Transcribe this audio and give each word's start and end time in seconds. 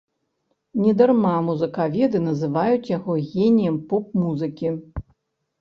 Не 0.85 0.93
дарма 1.01 1.33
музыкаведы 1.49 2.21
называюць 2.29 2.89
яго 2.97 3.19
геніем 3.29 3.77
поп-музыкі. 3.93 4.67